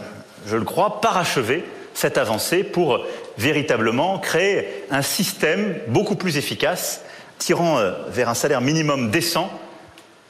je 0.45 0.57
le 0.57 0.63
crois, 0.63 1.01
parachever 1.01 1.63
cette 1.95 2.19
avancée 2.19 2.63
pour 2.63 3.03
véritablement 3.39 4.19
créer 4.19 4.67
un 4.91 5.01
système 5.01 5.73
beaucoup 5.87 6.15
plus 6.15 6.37
efficace 6.37 7.03
tirant 7.37 7.77
euh, 7.77 7.93
vers 8.07 8.29
un 8.29 8.33
salaire 8.33 8.61
minimum 8.61 9.11
décent 9.11 9.49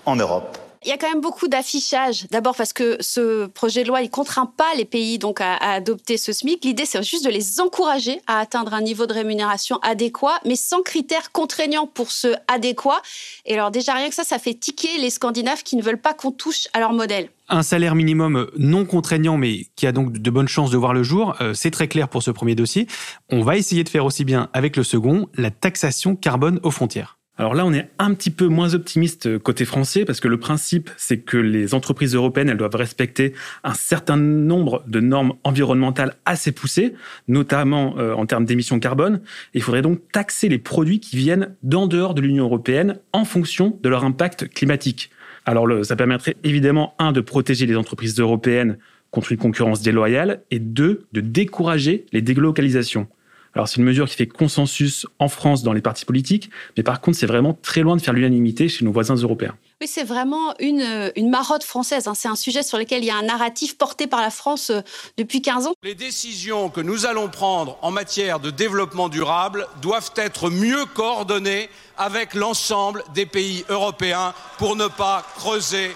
en 0.06 0.16
Europe. 0.16 0.58
Il 0.86 0.90
y 0.90 0.92
a 0.92 1.00
quand 1.00 1.10
même 1.10 1.22
beaucoup 1.22 1.48
d'affichage. 1.48 2.28
D'abord 2.30 2.56
parce 2.56 2.72
que 2.72 2.98
ce 3.00 3.48
projet 3.48 3.82
de 3.82 3.88
loi, 3.88 4.04
il 4.04 4.10
contraint 4.12 4.46
pas 4.46 4.72
les 4.78 4.86
pays 4.86 5.18
donc 5.18 5.42
à, 5.42 5.56
adopter 5.56 6.18
ce 6.18 6.32
SMIC. 6.32 6.64
L'idée, 6.64 6.86
c'est 6.86 7.02
juste 7.02 7.26
de 7.26 7.32
les 7.32 7.60
encourager 7.60 8.22
à 8.28 8.38
atteindre 8.38 8.72
un 8.76 8.82
niveau 8.82 9.08
de 9.08 9.14
rémunération 9.14 9.80
adéquat, 9.82 10.40
mais 10.46 10.56
sans 10.56 10.84
critères 10.84 11.32
contraignants 11.32 11.88
pour 11.88 12.12
ce 12.12 12.36
adéquat. 12.48 13.02
Et 13.48 13.56
alors 13.56 13.72
déjà 13.72 13.94
rien 13.94 14.10
que 14.10 14.16
ça, 14.16 14.24
ça 14.24 14.38
fait 14.38 14.54
tiquer 14.54 15.00
les 15.00 15.10
Scandinaves 15.10 15.64
qui 15.64 15.76
ne 15.76 15.82
veulent 15.82 16.02
pas 16.02 16.14
qu'on 16.14 16.32
touche 16.32 16.68
à 16.74 16.80
leur 16.80 16.94
modèle. 16.94 17.30
Un 17.50 17.64
salaire 17.64 17.96
minimum 17.96 18.48
non 18.56 18.86
contraignant, 18.86 19.38
mais 19.38 19.66
qui 19.76 19.88
a 19.88 19.92
donc 19.92 20.14
de 20.14 20.30
bonnes 20.30 20.48
chances 20.48 20.70
de 20.70 20.78
voir 20.78 20.94
le 20.94 21.02
jour, 21.02 21.36
euh, 21.42 21.56
c'est 21.56 21.72
très 21.72 21.88
clair 21.88 22.10
pour 22.10 22.22
ce 22.22 22.30
premier 22.30 22.54
dossier. 22.54 22.86
On 23.30 23.42
va 23.42 23.58
essayer 23.58 23.84
de 23.84 23.90
faire 23.90 24.06
aussi 24.06 24.24
bien 24.24 24.50
avec 24.54 24.78
le 24.78 24.84
second, 24.84 25.30
la 25.34 25.50
taxation 25.50 26.16
carbone 26.16 26.60
aux 26.62 26.72
frontières. 26.72 27.18
Alors 27.38 27.54
là, 27.54 27.66
on 27.66 27.74
est 27.74 27.90
un 28.00 28.14
petit 28.14 28.30
peu 28.30 28.48
moins 28.48 28.76
optimiste 28.76 29.38
côté 29.40 29.66
français 29.66 30.06
parce 30.06 30.22
que 30.22 30.30
le 30.30 30.40
principe, 30.40 30.90
c'est 30.96 31.18
que 31.18 31.36
les 31.36 31.74
entreprises 31.74 32.16
européennes, 32.16 32.50
elles 32.50 32.58
doivent 32.58 32.76
respecter 32.76 33.34
un 33.66 33.74
certain 33.74 34.16
nombre 34.16 34.84
de 34.88 35.02
normes 35.02 35.34
environnementales 35.44 36.16
assez 36.24 36.54
poussées, 36.54 36.94
notamment 37.28 37.96
euh, 37.98 38.14
en 38.14 38.26
termes 38.26 38.46
d'émissions 38.46 38.80
carbone. 38.80 39.22
il 39.54 39.62
faudrait 39.62 39.82
donc 39.82 40.00
taxer 40.14 40.48
les 40.48 40.60
produits 40.60 41.02
qui 41.02 41.18
viennent 41.18 41.56
d'en 41.64 41.88
dehors 41.88 42.14
de 42.14 42.22
l'Union 42.22 42.46
européenne 42.46 43.00
en 43.12 43.26
fonction 43.26 43.78
de 43.82 43.90
leur 43.90 44.06
impact 44.06 44.48
climatique. 44.48 45.10
Alors 45.46 45.68
ça 45.84 45.96
permettrait 45.96 46.38
évidemment, 46.44 46.96
un, 47.00 47.12
de 47.12 47.22
protéger 47.22 47.66
les 47.66 47.76
entreprises 47.76 48.18
européennes 48.20 48.78
contre 49.12 49.32
une 49.32 49.38
concurrence 49.38 49.82
déloyale 49.82 50.42
et 50.52 50.60
deux, 50.60 51.06
de 51.14 51.22
décourager 51.22 52.06
les 52.12 52.22
délocalisations. 52.22 53.08
Alors 53.56 53.70
c'est 53.70 53.78
une 53.78 53.86
mesure 53.86 54.10
qui 54.10 54.16
fait 54.16 54.28
consensus 54.28 55.08
en 55.18 55.30
France 55.30 55.64
dans 55.64 55.72
les 55.72 55.82
partis 55.82 56.04
politiques, 56.04 56.50
mais 56.76 56.84
par 56.84 57.00
contre 57.00 57.18
c'est 57.18 57.26
vraiment 57.26 57.54
très 57.54 57.82
loin 57.82 57.96
de 57.96 58.02
faire 58.02 58.14
l'unanimité 58.14 58.68
chez 58.68 58.84
nos 58.84 58.92
voisins 58.92 59.16
européens. 59.16 59.56
Oui, 59.82 59.88
c'est 59.88 60.04
vraiment 60.04 60.54
une, 60.60 61.12
une 61.16 61.30
marotte 61.30 61.64
française. 61.64 62.08
Hein. 62.08 62.14
C'est 62.16 62.28
un 62.28 62.36
sujet 62.36 62.64
sur 62.64 62.78
lequel 62.78 63.04
il 63.04 63.08
y 63.08 63.12
a 63.12 63.16
un 63.16 63.24
narratif 63.24 63.78
porté 63.78 64.08
par 64.08 64.22
la 64.22 64.30
France 64.30 64.70
euh, 64.70 64.82
depuis 65.18 65.42
15 65.42 65.68
ans. 65.68 65.74
Les 65.84 65.96
décisions 65.96 66.70
que 66.70 66.82
nous 66.82 67.06
allons 67.06 67.30
prendre 67.30 67.78
en 67.82 67.92
matière 67.92 68.40
de 68.40 68.52
développement 68.52 69.10
durable 69.10 69.68
doivent 69.82 70.12
être 70.18 70.50
mieux 70.50 70.86
coordonnées 70.94 71.70
avec 71.98 72.34
l'ensemble 72.34 73.04
des 73.14 73.26
pays 73.26 73.64
européens 73.70 74.34
pour 74.58 74.76
ne 74.76 74.88
pas 74.88 75.26
creuser 75.36 75.92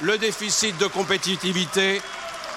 le 0.00 0.18
déficit 0.18 0.76
de 0.78 0.86
compétitivité 0.86 2.00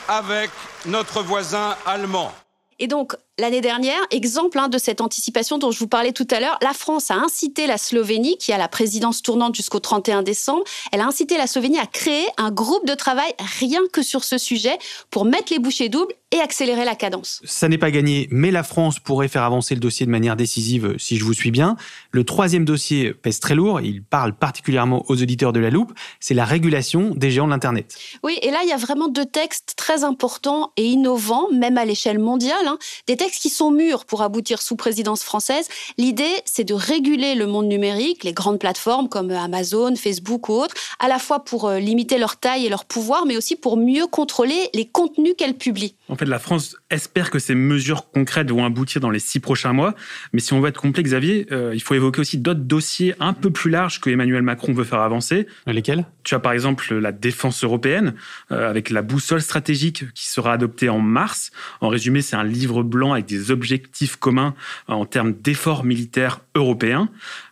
avec 0.08 0.50
notre 0.86 1.22
voisin 1.22 1.76
allemand. 1.86 2.32
Et 2.80 2.88
donc, 2.88 3.16
L'année 3.40 3.62
dernière, 3.62 4.00
exemple 4.10 4.58
hein, 4.58 4.68
de 4.68 4.80
cette 4.80 5.00
anticipation 5.00 5.60
dont 5.60 5.70
je 5.70 5.78
vous 5.78 5.88
parlais 5.88 6.12
tout 6.12 6.26
à 6.32 6.40
l'heure, 6.40 6.58
la 6.64 6.74
France 6.74 7.12
a 7.12 7.14
incité 7.14 7.68
la 7.68 7.78
Slovénie, 7.78 8.36
qui 8.40 8.52
a 8.52 8.58
la 8.58 8.68
présidence 8.68 9.22
tournante 9.22 9.54
jusqu'au 9.54 9.80
31 9.80 10.24
décembre, 10.24 10.64
elle 10.92 11.02
a 11.02 11.06
incité 11.06 11.38
la 11.38 11.46
Slovénie 11.46 11.78
à 11.78 11.86
créer 11.86 12.26
un 12.38 12.50
groupe 12.50 12.88
de 12.88 12.96
travail 12.96 13.32
rien 13.60 13.82
que 13.94 14.02
sur 14.02 14.24
ce 14.24 14.40
sujet 14.40 14.76
pour 15.12 15.24
mettre 15.24 15.54
les 15.54 15.60
bouchées 15.60 15.88
doubles 15.88 16.16
et 16.32 16.40
accélérer 16.40 16.84
la 16.84 16.96
cadence. 16.96 17.42
Ça 17.46 17.70
n'est 17.70 17.78
pas 17.78 17.92
gagné, 17.92 18.28
mais 18.32 18.50
la 18.50 18.64
France 18.64 19.00
pourrait 19.00 19.28
faire 19.28 19.44
avancer 19.44 19.76
le 19.76 19.80
dossier 19.80 20.06
de 20.06 20.12
manière 20.12 20.36
décisive 20.36 20.96
si 20.98 21.18
je 21.18 21.24
vous 21.24 21.34
suis 21.34 21.52
bien. 21.52 21.78
Le 22.12 22.24
troisième 22.24 22.66
dossier 22.66 23.14
pèse 23.14 23.40
très 23.40 23.56
lourd, 23.56 23.80
il 23.82 24.04
parle 24.04 24.34
particulièrement 24.34 25.06
aux 25.08 25.22
auditeurs 25.22 25.54
de 25.54 25.60
la 25.60 25.70
loupe, 25.70 25.94
c'est 26.20 26.34
la 26.34 26.44
régulation 26.44 27.14
des 27.16 27.32
géants 27.32 27.46
de 27.46 27.52
l'Internet. 27.52 27.98
Oui, 28.24 28.40
et 28.42 28.52
là, 28.52 28.60
il 28.64 28.70
y 28.70 28.74
a 28.74 28.78
vraiment 28.78 29.08
deux 29.08 29.26
textes 29.26 29.76
très 29.78 30.04
importants 30.04 30.74
et 30.76 30.86
innovants, 30.86 31.50
même 31.54 31.78
à 31.78 31.86
l'échelle 31.86 32.20
mondiale. 32.20 32.66
Hein. 32.66 32.78
Des 33.08 33.16
textes 33.16 33.27
qui 33.32 33.50
sont 33.50 33.72
mûrs 33.72 34.06
pour 34.06 34.22
aboutir 34.22 34.62
sous 34.62 34.76
présidence 34.76 35.24
française. 35.24 35.68
L'idée, 35.98 36.42
c'est 36.46 36.64
de 36.64 36.74
réguler 36.74 37.36
le 37.36 37.48
monde 37.48 37.68
numérique, 37.68 38.24
les 38.24 38.34
grandes 38.34 38.60
plateformes 38.60 39.10
comme 39.10 39.32
Amazon, 39.32 39.96
Facebook 39.96 40.50
ou 40.50 40.54
autres, 40.54 40.76
à 41.00 41.08
la 41.08 41.20
fois 41.20 41.44
pour 41.44 41.66
euh, 41.66 41.80
limiter 41.80 42.18
leur 42.18 42.38
taille 42.38 42.66
et 42.66 42.70
leur 42.70 42.86
pouvoir, 42.86 43.26
mais 43.26 43.38
aussi 43.38 43.56
pour 43.56 43.78
mieux 43.78 44.08
contrôler 44.08 44.70
les 44.74 44.86
contenus 44.86 45.34
qu'elles 45.38 45.58
publient. 45.58 45.96
En 46.10 46.16
fait, 46.16 46.26
la 46.26 46.40
France 46.40 46.76
espère 46.90 47.30
que 47.30 47.40
ces 47.40 47.56
mesures 47.56 48.10
concrètes 48.12 48.50
vont 48.50 48.66
aboutir 48.66 49.02
dans 49.02 49.10
les 49.10 49.20
six 49.20 49.40
prochains 49.40 49.74
mois. 49.74 49.94
Mais 50.34 50.40
si 50.40 50.54
on 50.54 50.62
veut 50.62 50.70
être 50.70 50.82
complet, 50.82 51.04
Xavier, 51.04 51.48
euh, 51.52 51.72
il 51.74 51.82
faut 51.82 51.96
évoquer 51.96 52.22
aussi 52.22 52.38
d'autres 52.38 52.62
dossiers 52.62 53.16
un 53.20 53.34
peu 53.34 53.52
plus 53.52 53.70
larges 53.70 54.00
que 54.00 54.10
Emmanuel 54.10 54.42
Macron 54.42 54.74
veut 54.74 54.84
faire 54.84 55.02
avancer. 55.02 55.48
Lesquels? 55.66 56.06
Tu 56.24 56.36
as 56.36 56.40
par 56.40 56.54
exemple 56.54 56.94
la 56.96 57.12
défense 57.12 57.64
européenne, 57.64 58.16
euh, 58.52 58.70
avec 58.70 58.90
la 58.90 59.02
boussole 59.02 59.42
stratégique 59.42 60.12
qui 60.14 60.28
sera 60.28 60.54
adoptée 60.54 60.90
en 60.90 61.00
mars. 61.00 61.52
En 61.82 61.90
résumé, 61.90 62.22
c'est 62.22 62.36
un 62.36 62.44
livre 62.44 62.84
blanc 62.84 63.14
avec 63.18 63.28
des 63.28 63.52
objectifs 63.52 64.16
communs 64.16 64.56
en 64.88 65.06
termes 65.06 65.34
d'efforts 65.34 65.84
militaires 65.84 66.40
européens. 66.56 67.10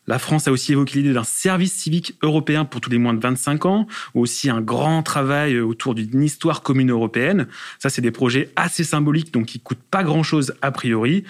La 0.07 0.19
France 0.19 0.47
a 0.47 0.51
aussi 0.51 0.71
évoqué 0.71 0.99
l'idée 0.99 1.13
d'un 1.13 1.23
service 1.23 1.73
civique 1.73 2.15
européen 2.21 2.63
pour 2.63 2.79
tous 2.79 2.91
les 2.91 2.99
moins 2.99 3.13
de 3.13 3.19
25 3.19 3.65
ans, 3.65 3.87
ou 4.13 4.21
aussi 4.21 4.49
un 4.49 4.61
grand 4.61 5.01
travail 5.01 5.59
autour 5.59 5.95
d'une 5.95 6.21
histoire 6.21 6.61
commune 6.61 6.91
européenne. 6.91 7.47
Ça, 7.79 7.89
c'est 7.89 8.01
des 8.01 8.11
projets 8.11 8.51
assez 8.55 8.83
symboliques, 8.83 9.33
donc 9.33 9.47
qui 9.47 9.59
coûtent 9.59 9.77
pas 9.89 10.03
grand-chose 10.03 10.53
a 10.61 10.71
priori, 10.71 11.23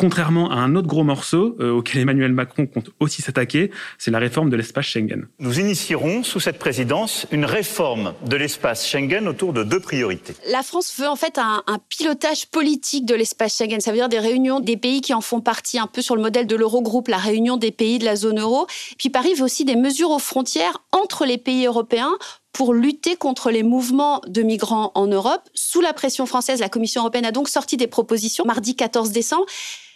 contrairement 0.00 0.50
à 0.50 0.54
un 0.54 0.76
autre 0.76 0.88
gros 0.88 1.04
morceau 1.04 1.56
euh, 1.60 1.72
auquel 1.72 2.00
Emmanuel 2.00 2.32
Macron 2.32 2.66
compte 2.66 2.88
aussi 3.00 3.20
s'attaquer, 3.20 3.70
c'est 3.98 4.10
la 4.10 4.18
réforme 4.18 4.48
de 4.48 4.56
l'espace 4.56 4.86
Schengen. 4.86 5.28
Nous 5.38 5.60
initierons 5.60 6.22
sous 6.22 6.40
cette 6.40 6.58
présidence 6.58 7.26
une 7.30 7.44
réforme 7.44 8.14
de 8.26 8.36
l'espace 8.36 8.88
Schengen 8.88 9.28
autour 9.28 9.52
de 9.52 9.62
deux 9.62 9.78
priorités. 9.78 10.34
La 10.50 10.62
France 10.62 10.94
veut 10.98 11.06
en 11.06 11.16
fait 11.16 11.36
un, 11.36 11.62
un 11.66 11.78
pilotage 11.90 12.46
politique 12.46 13.04
de 13.04 13.14
l'espace 13.14 13.58
Schengen. 13.58 13.80
Ça 13.80 13.90
veut 13.90 13.98
dire 13.98 14.08
des 14.08 14.18
réunions 14.18 14.60
des 14.60 14.78
pays 14.78 15.02
qui 15.02 15.12
en 15.12 15.20
font 15.20 15.42
partie, 15.42 15.78
un 15.78 15.86
peu 15.86 16.00
sur 16.00 16.16
le 16.16 16.22
modèle 16.22 16.46
de 16.46 16.56
l'Eurogroupe, 16.56 17.08
la 17.08 17.18
réunion 17.18 17.58
des 17.58 17.70
pays 17.70 17.98
de 17.98 18.06
la 18.06 18.16
zone 18.16 18.40
euro. 18.40 18.66
Puis 18.96 19.10
Paris 19.10 19.34
veut 19.34 19.44
aussi 19.44 19.66
des 19.66 19.76
mesures 19.76 20.10
aux 20.12 20.18
frontières 20.18 20.78
entre 20.92 21.26
les 21.26 21.36
pays 21.36 21.66
européens 21.66 22.16
pour 22.52 22.72
lutter 22.72 23.16
contre 23.16 23.50
les 23.50 23.62
mouvements 23.62 24.22
de 24.26 24.40
migrants 24.42 24.92
en 24.94 25.06
Europe. 25.06 25.42
Sous 25.54 25.80
la 25.80 25.92
pression 25.92 26.24
française, 26.24 26.60
la 26.60 26.70
Commission 26.70 27.02
européenne 27.02 27.26
a 27.26 27.32
donc 27.32 27.50
sorti 27.50 27.76
des 27.76 27.86
propositions 27.86 28.44
mardi 28.46 28.74
14 28.74 29.10
décembre. 29.10 29.44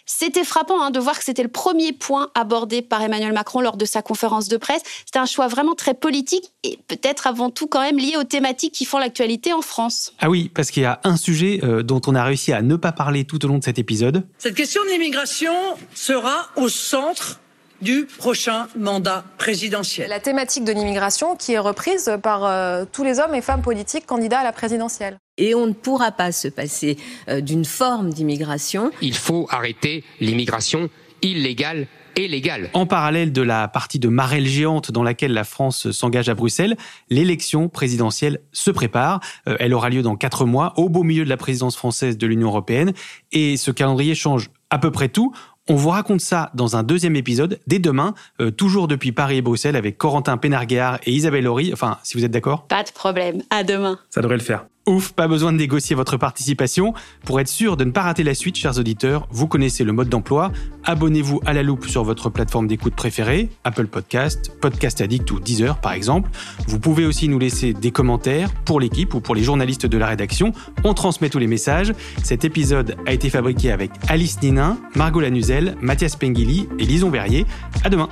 C'était 0.05 0.43
frappant 0.43 0.81
hein, 0.81 0.91
de 0.91 0.99
voir 0.99 1.17
que 1.17 1.23
c'était 1.25 1.43
le 1.43 1.49
premier 1.49 1.91
point 1.91 2.29
abordé 2.35 2.81
par 2.81 3.01
Emmanuel 3.01 3.33
Macron 3.33 3.61
lors 3.61 3.77
de 3.77 3.85
sa 3.85 4.01
conférence 4.01 4.47
de 4.47 4.57
presse. 4.57 4.81
C'était 5.05 5.19
un 5.19 5.25
choix 5.25 5.47
vraiment 5.47 5.75
très 5.75 5.93
politique 5.93 6.51
et 6.63 6.79
peut-être 6.87 7.27
avant 7.27 7.49
tout 7.49 7.67
quand 7.67 7.81
même 7.81 7.97
lié 7.97 8.15
aux 8.17 8.23
thématiques 8.23 8.73
qui 8.73 8.85
font 8.85 8.97
l'actualité 8.97 9.53
en 9.53 9.61
France. 9.61 10.13
Ah 10.19 10.29
oui, 10.29 10.51
parce 10.53 10.71
qu'il 10.71 10.83
y 10.83 10.85
a 10.85 10.99
un 11.03 11.17
sujet 11.17 11.59
euh, 11.63 11.83
dont 11.83 12.01
on 12.07 12.15
a 12.15 12.23
réussi 12.23 12.53
à 12.53 12.61
ne 12.61 12.75
pas 12.75 12.91
parler 12.91 13.25
tout 13.25 13.43
au 13.45 13.47
long 13.47 13.57
de 13.57 13.63
cet 13.63 13.79
épisode. 13.79 14.27
Cette 14.37 14.55
question 14.55 14.83
de 14.83 14.89
l'immigration 14.89 15.53
sera 15.93 16.49
au 16.55 16.69
centre 16.69 17.39
du 17.81 18.07
prochain 18.17 18.67
mandat 18.77 19.23
présidentiel. 19.37 20.09
La 20.09 20.19
thématique 20.19 20.63
de 20.63 20.71
l'immigration 20.71 21.35
qui 21.35 21.53
est 21.53 21.59
reprise 21.59 22.11
par 22.23 22.45
euh, 22.45 22.85
tous 22.91 23.03
les 23.03 23.19
hommes 23.19 23.35
et 23.35 23.41
femmes 23.41 23.61
politiques 23.61 24.05
candidats 24.05 24.39
à 24.39 24.43
la 24.43 24.51
présidentielle. 24.51 25.17
Et 25.37 25.53
on 25.53 25.67
ne 25.67 25.73
pourra 25.73 26.11
pas 26.11 26.31
se 26.31 26.47
passer 26.47 26.97
euh, 27.27 27.41
d'une 27.41 27.65
forme 27.65 28.11
d'immigration. 28.11 28.91
Il 29.01 29.15
faut 29.15 29.47
arrêter 29.49 30.03
l'immigration 30.19 30.89
illégale 31.21 31.87
et 32.15 32.27
légale. 32.27 32.69
En 32.73 32.85
parallèle 32.85 33.33
de 33.33 33.41
la 33.41 33.67
partie 33.67 33.99
de 33.99 34.07
marelle 34.07 34.47
géante 34.47 34.91
dans 34.91 35.03
laquelle 35.03 35.33
la 35.33 35.43
France 35.43 35.91
s'engage 35.91 36.29
à 36.29 36.33
Bruxelles, 36.33 36.77
l'élection 37.09 37.67
présidentielle 37.67 38.39
se 38.53 38.71
prépare. 38.71 39.19
Euh, 39.47 39.57
elle 39.59 39.73
aura 39.73 39.89
lieu 39.89 40.01
dans 40.01 40.15
quatre 40.15 40.45
mois, 40.45 40.73
au 40.77 40.89
beau 40.89 41.03
milieu 41.03 41.25
de 41.25 41.29
la 41.29 41.37
présidence 41.37 41.75
française 41.75 42.17
de 42.17 42.27
l'Union 42.27 42.47
européenne. 42.47 42.93
Et 43.31 43.57
ce 43.57 43.71
calendrier 43.71 44.15
change 44.15 44.49
à 44.69 44.77
peu 44.77 44.91
près 44.91 45.09
tout. 45.09 45.33
On 45.67 45.75
vous 45.75 45.89
raconte 45.89 46.21
ça 46.21 46.51
dans 46.53 46.75
un 46.75 46.83
deuxième 46.83 47.15
épisode, 47.15 47.59
dès 47.65 47.79
demain, 47.79 48.13
euh, 48.39 48.51
toujours 48.51 48.87
depuis 48.87 49.11
Paris 49.11 49.37
et 49.37 49.41
Bruxelles, 49.41 49.75
avec 49.75 49.97
Corentin 49.97 50.37
Pénarguéard 50.37 50.99
et 51.05 51.11
Isabelle 51.11 51.47
Horry. 51.47 51.73
Enfin, 51.73 51.97
si 52.03 52.15
vous 52.15 52.23
êtes 52.23 52.31
d'accord. 52.31 52.67
Pas 52.67 52.83
de 52.83 52.91
problème. 52.91 53.41
À 53.49 53.63
demain. 53.63 53.97
Ça 54.11 54.21
devrait 54.21 54.37
le 54.37 54.43
faire. 54.43 54.65
Ouf, 54.87 55.13
pas 55.13 55.27
besoin 55.27 55.51
de 55.51 55.57
négocier 55.57 55.95
votre 55.95 56.15
participation. 56.15 56.93
Pour 57.25 57.39
être 57.39 57.47
sûr 57.47 57.75
de 57.75 57.83
ne 57.85 57.91
pas 57.91 58.03
rater 58.03 58.21
la 58.21 58.35
suite, 58.35 58.55
chers 58.55 58.77
auditeurs, 58.77 59.27
vous 59.31 59.47
connaissez 59.47 59.83
le 59.83 59.93
mode 59.93 60.09
d'emploi. 60.09 60.51
Abonnez-vous 60.83 61.41
à 61.43 61.53
la 61.53 61.63
loupe 61.63 61.87
sur 61.87 62.03
votre 62.03 62.29
plateforme 62.29 62.67
d'écoute 62.67 62.93
préférée, 62.93 63.49
Apple 63.63 63.87
Podcast, 63.87 64.51
Podcast 64.61 65.01
Addict 65.01 65.31
ou 65.31 65.39
Deezer 65.39 65.81
par 65.81 65.93
exemple. 65.93 66.29
Vous 66.67 66.79
pouvez 66.79 67.07
aussi 67.07 67.27
nous 67.27 67.39
laisser 67.39 67.73
des 67.73 67.89
commentaires 67.89 68.53
pour 68.63 68.79
l'équipe 68.79 69.15
ou 69.15 69.21
pour 69.21 69.33
les 69.33 69.43
journalistes 69.43 69.87
de 69.87 69.97
la 69.97 70.05
rédaction. 70.05 70.53
On 70.83 70.93
transmet 70.93 71.29
tous 71.29 71.39
les 71.39 71.47
messages. 71.47 71.91
Cet 72.23 72.45
épisode 72.45 72.95
a 73.07 73.13
été 73.13 73.31
fabriqué 73.31 73.71
avec 73.71 73.89
Alice 74.07 74.39
Ninin, 74.43 74.77
Margot 74.93 75.19
Lanuzel, 75.19 75.77
Mathias 75.81 76.15
Pengili 76.15 76.69
et 76.77 76.85
Lison 76.85 77.09
Verrier. 77.09 77.47
À 77.83 77.89
demain. 77.89 78.09